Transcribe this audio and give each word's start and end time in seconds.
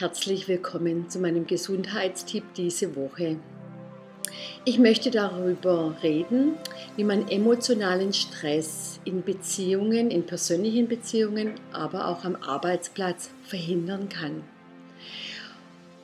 Herzlich 0.00 0.46
willkommen 0.46 1.10
zu 1.10 1.18
meinem 1.18 1.48
Gesundheitstipp 1.48 2.44
diese 2.54 2.94
Woche. 2.94 3.34
Ich 4.64 4.78
möchte 4.78 5.10
darüber 5.10 5.96
reden, 6.04 6.52
wie 6.94 7.02
man 7.02 7.26
emotionalen 7.26 8.12
Stress 8.12 9.00
in 9.04 9.24
Beziehungen, 9.24 10.12
in 10.12 10.24
persönlichen 10.24 10.86
Beziehungen, 10.86 11.54
aber 11.72 12.06
auch 12.06 12.22
am 12.22 12.36
Arbeitsplatz 12.36 13.30
verhindern 13.42 14.08
kann. 14.08 14.44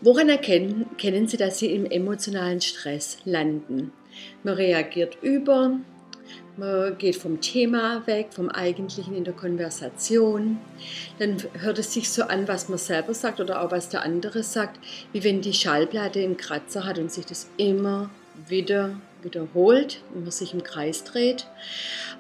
Woran 0.01 0.29
erkennen 0.29 0.87
kennen 0.99 1.29
Sie, 1.29 1.37
dass 1.37 1.61
Sie 1.61 1.73
im 1.73 1.87
emotionalen 1.87 2.61
Stress 2.61 3.19
landen? 3.25 3.93
Man 4.43 4.55
reagiert 4.55 5.19
über, 5.23 5.79
man 6.57 6.97
geht 6.99 7.17
vom 7.17 7.41
Thema 7.41 8.07
weg, 8.07 8.29
vom 8.31 8.49
Eigentlichen 8.49 9.17
in 9.17 9.25
der 9.25 9.35
Konversation. 9.35 10.59
Dann 11.19 11.37
hört 11.55 11.79
es 11.79 11.93
sich 11.93 12.11
so 12.11 12.25
an, 12.25 12.47
was 12.47 12.69
man 12.69 12.79
selber 12.79 13.15
sagt 13.15 13.41
oder 13.41 13.63
auch 13.63 13.71
was 13.71 13.89
der 13.89 14.03
andere 14.03 14.43
sagt, 14.43 14.79
wie 15.13 15.25
wenn 15.25 15.41
die 15.41 15.53
Schallplatte 15.53 16.21
einen 16.21 16.37
Kratzer 16.37 16.85
hat 16.85 16.99
und 16.99 17.13
sich 17.13 17.27
das 17.27 17.49
immer 17.57 18.11
wieder 18.49 18.97
wiederholt 19.23 20.03
und 20.15 20.23
man 20.23 20.31
sich 20.31 20.55
im 20.55 20.63
Kreis 20.63 21.05
dreht. 21.05 21.47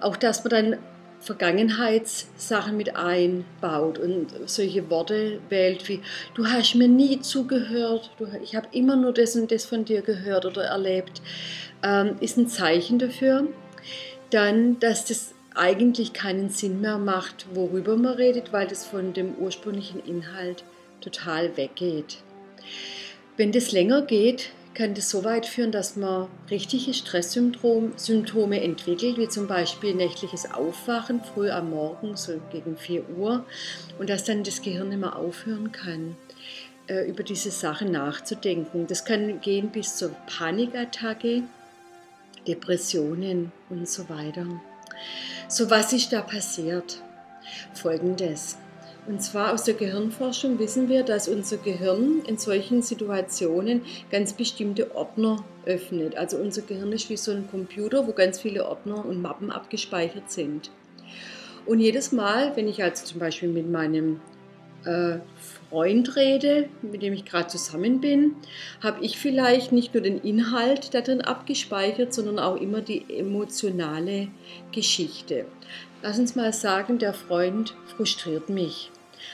Auch 0.00 0.16
dass 0.16 0.42
man 0.42 0.50
dann 0.50 0.78
Vergangenheitssachen 1.24 2.76
mit 2.76 2.96
einbaut 2.96 3.98
und 3.98 4.28
solche 4.44 4.90
Worte 4.90 5.40
wählt 5.48 5.88
wie 5.88 6.00
du 6.34 6.46
hast 6.46 6.74
mir 6.74 6.88
nie 6.88 7.20
zugehört, 7.20 8.10
ich 8.42 8.54
habe 8.54 8.68
immer 8.72 8.94
nur 8.94 9.14
das 9.14 9.34
und 9.34 9.50
das 9.50 9.64
von 9.64 9.86
dir 9.86 10.02
gehört 10.02 10.44
oder 10.44 10.64
erlebt, 10.64 11.22
ähm, 11.82 12.16
ist 12.20 12.36
ein 12.36 12.48
Zeichen 12.48 12.98
dafür, 12.98 13.48
dann, 14.30 14.78
dass 14.80 15.04
das 15.04 15.34
eigentlich 15.54 16.12
keinen 16.12 16.50
Sinn 16.50 16.80
mehr 16.80 16.98
macht, 16.98 17.46
worüber 17.54 17.96
man 17.96 18.14
redet, 18.14 18.52
weil 18.52 18.66
das 18.66 18.84
von 18.84 19.12
dem 19.12 19.34
ursprünglichen 19.36 20.04
Inhalt 20.04 20.64
total 21.00 21.56
weggeht. 21.56 22.18
Wenn 23.36 23.52
das 23.52 23.72
länger 23.72 24.02
geht, 24.02 24.50
kann 24.74 24.94
das 24.94 25.08
so 25.08 25.22
weit 25.24 25.46
führen, 25.46 25.70
dass 25.70 25.96
man 25.96 26.28
richtige 26.50 26.92
Stresssymptome 26.92 28.60
entwickelt, 28.60 29.16
wie 29.18 29.28
zum 29.28 29.46
Beispiel 29.46 29.94
nächtliches 29.94 30.52
Aufwachen 30.52 31.22
früh 31.22 31.50
am 31.50 31.70
Morgen, 31.70 32.16
so 32.16 32.40
gegen 32.50 32.76
4 32.76 33.08
Uhr, 33.16 33.44
und 33.98 34.10
dass 34.10 34.24
dann 34.24 34.42
das 34.42 34.62
Gehirn 34.62 34.88
nicht 34.88 35.00
mehr 35.00 35.16
aufhören 35.16 35.70
kann, 35.70 36.16
äh, 36.88 37.08
über 37.08 37.22
diese 37.22 37.52
Sachen 37.52 37.92
nachzudenken. 37.92 38.86
Das 38.88 39.04
kann 39.04 39.40
gehen 39.40 39.70
bis 39.70 39.96
zur 39.96 40.10
Panikattacke, 40.26 41.44
Depressionen 42.46 43.52
und 43.70 43.88
so 43.88 44.08
weiter. 44.08 44.46
So, 45.48 45.70
was 45.70 45.92
ist 45.92 46.12
da 46.12 46.22
passiert? 46.22 47.02
Folgendes. 47.74 48.56
Und 49.06 49.22
zwar 49.22 49.52
aus 49.52 49.64
der 49.64 49.74
Gehirnforschung 49.74 50.58
wissen 50.58 50.88
wir, 50.88 51.02
dass 51.02 51.28
unser 51.28 51.58
Gehirn 51.58 52.22
in 52.26 52.38
solchen 52.38 52.80
Situationen 52.80 53.82
ganz 54.10 54.32
bestimmte 54.32 54.94
Ordner 54.96 55.44
öffnet. 55.66 56.16
Also 56.16 56.38
unser 56.38 56.62
Gehirn 56.62 56.90
ist 56.92 57.10
wie 57.10 57.18
so 57.18 57.32
ein 57.32 57.46
Computer, 57.50 58.06
wo 58.06 58.12
ganz 58.12 58.40
viele 58.40 58.66
Ordner 58.66 59.04
und 59.04 59.20
Mappen 59.20 59.50
abgespeichert 59.50 60.30
sind. 60.30 60.70
Und 61.66 61.80
jedes 61.80 62.12
Mal, 62.12 62.56
wenn 62.56 62.66
ich 62.66 62.82
also 62.82 63.04
zum 63.04 63.20
Beispiel 63.20 63.50
mit 63.50 63.70
meinem 63.70 64.20
äh, 64.84 65.18
Freund 65.70 66.14
rede, 66.16 66.68
mit 66.82 67.02
dem 67.02 67.12
ich 67.12 67.24
gerade 67.24 67.48
zusammen 67.48 68.00
bin, 68.00 68.36
habe 68.82 69.04
ich 69.04 69.18
vielleicht 69.18 69.72
nicht 69.72 69.94
nur 69.94 70.02
den 70.02 70.20
Inhalt 70.20 70.94
darin 70.94 71.20
abgespeichert, 71.20 72.14
sondern 72.14 72.38
auch 72.38 72.56
immer 72.56 72.80
die 72.80 73.04
emotionale 73.08 74.28
Geschichte. 74.72 75.46
Lass 76.02 76.18
uns 76.18 76.36
mal 76.36 76.52
sagen, 76.52 76.98
der 76.98 77.14
Freund 77.14 77.74
frustriert 77.96 78.48
mich. 78.48 78.90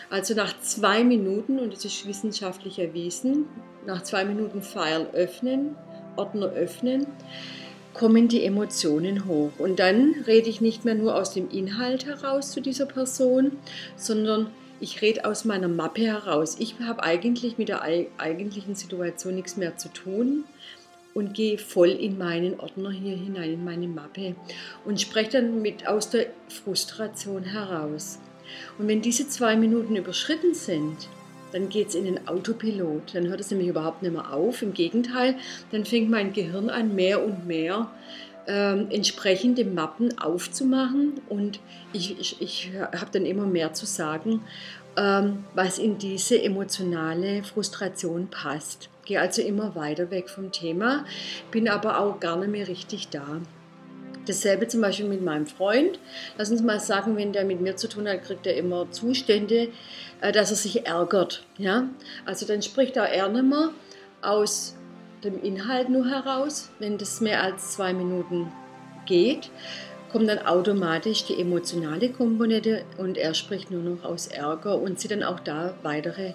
Also 0.08 0.34
nach 0.34 0.58
zwei 0.60 1.04
Minuten, 1.04 1.58
und 1.58 1.72
das 1.72 1.84
ist 1.84 2.06
wissenschaftlich 2.06 2.78
erwiesen, 2.78 3.46
nach 3.86 4.02
zwei 4.02 4.24
Minuten 4.24 4.62
File 4.62 5.08
öffnen, 5.12 5.76
Ordner 6.16 6.46
öffnen, 6.46 7.06
kommen 7.92 8.28
die 8.28 8.44
Emotionen 8.44 9.26
hoch. 9.26 9.50
Und 9.58 9.78
dann 9.78 10.14
rede 10.26 10.48
ich 10.48 10.60
nicht 10.60 10.84
mehr 10.84 10.94
nur 10.94 11.16
aus 11.16 11.32
dem 11.32 11.50
Inhalt 11.50 12.06
heraus 12.06 12.52
zu 12.52 12.60
dieser 12.60 12.86
Person, 12.86 13.52
sondern 13.96 14.50
ich 14.80 15.02
rede 15.02 15.24
aus 15.24 15.44
meiner 15.44 15.68
Mappe 15.68 16.02
heraus. 16.02 16.56
Ich 16.58 16.76
habe 16.80 17.02
eigentlich 17.02 17.58
mit 17.58 17.68
der 17.68 17.82
eigentlichen 17.82 18.74
Situation 18.74 19.34
nichts 19.34 19.56
mehr 19.56 19.76
zu 19.76 19.88
tun 19.92 20.44
und 21.14 21.34
gehe 21.34 21.58
voll 21.58 21.90
in 21.90 22.18
meinen 22.18 22.58
Ordner 22.60 22.90
hier 22.90 23.16
hinein, 23.16 23.52
in 23.52 23.64
meine 23.64 23.88
Mappe 23.88 24.34
und 24.84 25.00
spreche 25.00 25.32
dann 25.32 25.60
mit 25.62 25.86
aus 25.86 26.10
der 26.10 26.26
Frustration 26.48 27.44
heraus. 27.44 28.18
Und 28.78 28.88
wenn 28.88 29.02
diese 29.02 29.28
zwei 29.28 29.56
Minuten 29.56 29.96
überschritten 29.96 30.54
sind, 30.54 31.08
dann 31.52 31.68
geht 31.68 31.88
es 31.88 31.94
in 31.94 32.04
den 32.04 32.28
Autopilot. 32.28 33.14
Dann 33.14 33.26
hört 33.26 33.40
es 33.40 33.50
nämlich 33.50 33.68
überhaupt 33.68 34.02
nicht 34.02 34.12
mehr 34.12 34.32
auf. 34.32 34.62
Im 34.62 34.72
Gegenteil, 34.72 35.36
dann 35.72 35.84
fängt 35.84 36.08
mein 36.08 36.32
Gehirn 36.32 36.70
an, 36.70 36.94
mehr 36.94 37.24
und 37.24 37.46
mehr 37.46 37.90
ähm, 38.50 38.88
entsprechende 38.90 39.64
Mappen 39.64 40.18
aufzumachen 40.18 41.20
und 41.28 41.60
ich, 41.92 42.18
ich, 42.18 42.42
ich 42.42 42.72
habe 42.76 43.10
dann 43.12 43.24
immer 43.24 43.46
mehr 43.46 43.72
zu 43.74 43.86
sagen, 43.86 44.42
ähm, 44.96 45.44
was 45.54 45.78
in 45.78 45.98
diese 45.98 46.42
emotionale 46.42 47.44
Frustration 47.44 48.26
passt. 48.28 48.88
Gehe 49.04 49.20
also 49.20 49.40
immer 49.40 49.76
weiter 49.76 50.10
weg 50.10 50.28
vom 50.28 50.50
Thema, 50.50 51.04
bin 51.52 51.68
aber 51.68 52.00
auch 52.00 52.18
gar 52.18 52.36
nicht 52.38 52.50
mehr 52.50 52.66
richtig 52.66 53.08
da. 53.08 53.40
Dasselbe 54.26 54.66
zum 54.66 54.80
Beispiel 54.80 55.06
mit 55.06 55.22
meinem 55.22 55.46
Freund. 55.46 56.00
Lass 56.36 56.50
uns 56.50 56.60
mal 56.60 56.80
sagen, 56.80 57.16
wenn 57.16 57.32
der 57.32 57.44
mit 57.44 57.60
mir 57.60 57.76
zu 57.76 57.88
tun 57.88 58.08
hat, 58.08 58.24
kriegt 58.24 58.46
er 58.48 58.56
immer 58.56 58.90
Zustände, 58.90 59.68
äh, 60.20 60.32
dass 60.32 60.50
er 60.50 60.56
sich 60.56 60.86
ärgert. 60.86 61.44
Ja? 61.56 61.88
Also 62.26 62.46
dann 62.46 62.62
spricht 62.62 62.96
er 62.96 63.08
eher 63.08 63.28
nicht 63.28 63.44
mehr 63.44 63.70
aus 64.22 64.74
dem 65.24 65.42
Inhalt 65.42 65.88
nur 65.88 66.06
heraus, 66.06 66.70
wenn 66.78 66.98
das 66.98 67.20
mehr 67.20 67.42
als 67.42 67.72
zwei 67.72 67.92
Minuten 67.92 68.52
geht, 69.06 69.50
kommt 70.10 70.28
dann 70.28 70.44
automatisch 70.46 71.24
die 71.24 71.40
emotionale 71.40 72.10
Komponente 72.10 72.84
und 72.98 73.16
er 73.16 73.34
spricht 73.34 73.70
nur 73.70 73.82
noch 73.82 74.04
aus 74.04 74.26
Ärger 74.26 74.80
und 74.80 74.98
sieht 74.98 75.12
dann 75.12 75.22
auch 75.22 75.40
da 75.40 75.74
weitere 75.82 76.34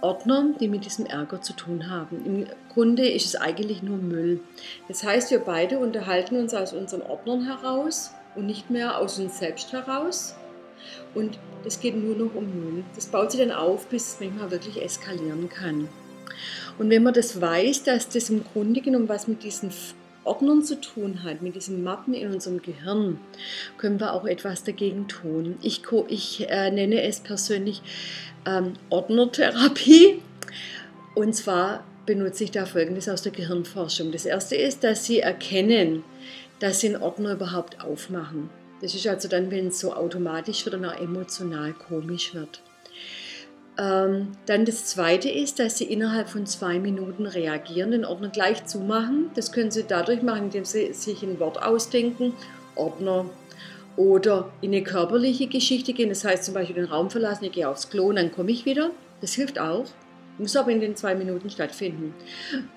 Ordner, 0.00 0.54
die 0.60 0.68
mit 0.68 0.84
diesem 0.84 1.06
Ärger 1.06 1.40
zu 1.40 1.54
tun 1.54 1.90
haben. 1.90 2.24
Im 2.24 2.46
Grunde 2.72 3.08
ist 3.08 3.26
es 3.26 3.36
eigentlich 3.36 3.82
nur 3.82 3.96
Müll. 3.96 4.40
Das 4.86 5.02
heißt, 5.02 5.30
wir 5.30 5.40
beide 5.40 5.78
unterhalten 5.78 6.36
uns 6.36 6.52
aus 6.54 6.72
unseren 6.72 7.02
Ordnern 7.02 7.46
heraus 7.46 8.12
und 8.36 8.46
nicht 8.46 8.70
mehr 8.70 8.98
aus 8.98 9.18
uns 9.18 9.38
selbst 9.38 9.72
heraus. 9.72 10.36
Und 11.14 11.38
es 11.64 11.80
geht 11.80 11.96
nur 11.96 12.16
noch 12.16 12.34
um 12.34 12.44
Müll. 12.44 12.84
Das 12.94 13.06
baut 13.06 13.32
sich 13.32 13.40
dann 13.40 13.50
auf, 13.50 13.86
bis 13.86 14.14
es 14.14 14.20
manchmal 14.20 14.50
wirklich 14.50 14.82
eskalieren 14.82 15.48
kann. 15.48 15.88
Und 16.78 16.90
wenn 16.90 17.02
man 17.02 17.14
das 17.14 17.40
weiß, 17.40 17.84
dass 17.84 18.08
das 18.08 18.30
im 18.30 18.44
Grunde 18.44 18.80
genommen 18.80 19.08
was 19.08 19.28
mit 19.28 19.42
diesen 19.42 19.70
Ordnern 20.24 20.62
zu 20.62 20.80
tun 20.80 21.22
hat, 21.22 21.42
mit 21.42 21.54
diesen 21.54 21.84
Mappen 21.84 22.14
in 22.14 22.32
unserem 22.32 22.62
Gehirn, 22.62 23.20
können 23.76 24.00
wir 24.00 24.12
auch 24.14 24.24
etwas 24.24 24.64
dagegen 24.64 25.06
tun. 25.06 25.56
Ich, 25.62 25.82
ich 26.08 26.48
äh, 26.48 26.70
nenne 26.70 27.02
es 27.02 27.20
persönlich 27.20 27.82
ähm, 28.46 28.72
Ordnertherapie. 28.90 30.20
Und 31.14 31.34
zwar 31.34 31.84
benutze 32.06 32.44
ich 32.44 32.50
da 32.50 32.66
Folgendes 32.66 33.08
aus 33.08 33.22
der 33.22 33.32
Gehirnforschung. 33.32 34.12
Das 34.12 34.24
erste 34.24 34.56
ist, 34.56 34.84
dass 34.84 35.04
Sie 35.04 35.20
erkennen, 35.20 36.02
dass 36.58 36.80
Sie 36.80 36.88
einen 36.88 37.02
Ordner 37.02 37.32
überhaupt 37.32 37.82
aufmachen. 37.82 38.50
Das 38.80 38.94
ist 38.94 39.06
also 39.06 39.28
dann, 39.28 39.50
wenn 39.50 39.68
es 39.68 39.80
so 39.80 39.94
automatisch 39.94 40.64
wird 40.64 40.74
und 40.74 40.84
auch 40.84 41.00
emotional 41.00 41.72
komisch 41.72 42.34
wird. 42.34 42.60
Ähm, 43.76 44.28
dann 44.46 44.64
das 44.64 44.86
Zweite 44.86 45.28
ist, 45.28 45.58
dass 45.58 45.78
Sie 45.78 45.84
innerhalb 45.84 46.28
von 46.28 46.46
zwei 46.46 46.78
Minuten 46.78 47.26
reagieren, 47.26 47.90
den 47.90 48.04
Ordner 48.04 48.28
gleich 48.28 48.64
zumachen. 48.66 49.30
Das 49.34 49.50
können 49.50 49.70
Sie 49.70 49.84
dadurch 49.84 50.22
machen, 50.22 50.44
indem 50.44 50.64
Sie 50.64 50.92
sich 50.92 51.22
ein 51.22 51.40
Wort 51.40 51.60
ausdenken, 51.62 52.34
Ordner 52.76 53.26
oder 53.96 54.50
in 54.60 54.72
eine 54.72 54.82
körperliche 54.82 55.48
Geschichte 55.48 55.92
gehen. 55.92 56.08
Das 56.08 56.24
heißt 56.24 56.44
zum 56.44 56.54
Beispiel 56.54 56.76
den 56.76 56.84
Raum 56.84 57.10
verlassen, 57.10 57.44
ich 57.44 57.52
gehe 57.52 57.68
aufs 57.68 57.90
Klo 57.90 58.06
und 58.06 58.16
dann 58.16 58.32
komme 58.32 58.52
ich 58.52 58.64
wieder. 58.64 58.90
Das 59.20 59.34
hilft 59.34 59.58
auch. 59.58 59.86
Muss 60.38 60.56
aber 60.56 60.70
in 60.72 60.80
den 60.80 60.96
zwei 60.96 61.14
Minuten 61.14 61.48
stattfinden. 61.48 62.12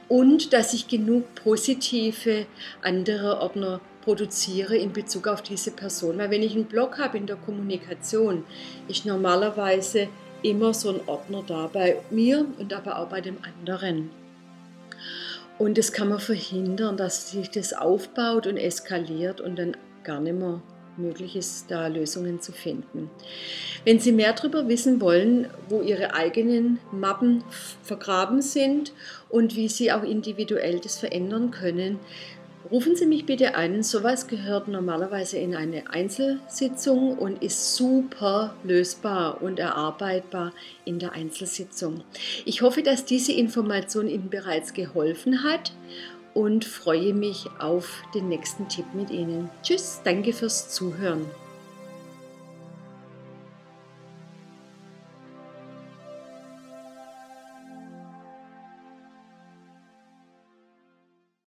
Und 0.07 0.53
dass 0.53 0.73
ich 0.73 0.87
genug 0.87 1.23
positive 1.35 2.45
andere 2.83 3.41
Ordner 3.41 3.81
produziere 4.03 4.77
in 4.77 4.93
Bezug 4.93 5.27
auf 5.27 5.41
diese 5.41 5.71
Person. 5.71 6.19
Weil 6.19 6.29
wenn 6.29 6.43
ich 6.43 6.53
einen 6.53 6.65
Block 6.65 6.99
habe 6.99 7.17
in 7.17 7.25
der 7.25 7.35
Kommunikation, 7.35 8.43
ist 8.87 9.07
normalerweise 9.07 10.07
immer 10.43 10.73
so 10.73 10.89
ein 10.89 11.01
Ordner 11.07 11.43
da 11.45 11.69
bei 11.71 11.97
mir 12.09 12.45
und 12.59 12.73
aber 12.73 12.99
auch 12.99 13.07
bei 13.07 13.21
dem 13.21 13.37
anderen. 13.43 14.09
Und 15.57 15.77
das 15.77 15.91
kann 15.91 16.09
man 16.09 16.19
verhindern, 16.19 16.97
dass 16.97 17.31
sich 17.31 17.49
das 17.49 17.73
aufbaut 17.73 18.45
und 18.45 18.57
eskaliert 18.57 19.41
und 19.41 19.57
dann 19.57 19.75
gar 20.03 20.19
nicht 20.19 20.37
mehr 20.37 20.61
möglich 20.97 21.35
ist, 21.35 21.69
da 21.69 21.87
Lösungen 21.87 22.41
zu 22.41 22.51
finden. 22.51 23.09
Wenn 23.85 23.99
Sie 23.99 24.11
mehr 24.11 24.33
darüber 24.33 24.67
wissen 24.67 24.99
wollen, 25.01 25.47
wo 25.69 25.81
Ihre 25.81 26.13
eigenen 26.13 26.79
Mappen 26.91 27.43
vergraben 27.83 28.41
sind 28.41 28.93
und 29.29 29.55
wie 29.55 29.69
Sie 29.69 29.91
auch 29.91 30.03
individuell 30.03 30.79
das 30.79 30.97
verändern 30.97 31.51
können, 31.51 31.99
rufen 32.71 32.95
Sie 32.95 33.05
mich 33.05 33.25
bitte 33.25 33.55
an. 33.55 33.83
Sowas 33.83 34.27
gehört 34.27 34.67
normalerweise 34.67 35.37
in 35.37 35.55
eine 35.55 35.89
Einzelsitzung 35.89 37.17
und 37.17 37.43
ist 37.43 37.75
super 37.75 38.55
lösbar 38.63 39.41
und 39.41 39.59
erarbeitbar 39.59 40.53
in 40.85 40.99
der 40.99 41.13
Einzelsitzung. 41.13 42.03
Ich 42.45 42.61
hoffe, 42.61 42.83
dass 42.83 43.05
diese 43.05 43.31
Information 43.31 44.07
Ihnen 44.07 44.29
bereits 44.29 44.73
geholfen 44.73 45.43
hat 45.43 45.73
und 46.33 46.65
freue 46.65 47.13
mich 47.13 47.47
auf 47.59 48.03
den 48.13 48.29
nächsten 48.29 48.67
Tipp 48.69 48.85
mit 48.93 49.09
Ihnen. 49.09 49.49
Tschüss, 49.63 50.01
danke 50.03 50.33
fürs 50.33 50.69
Zuhören. 50.69 51.25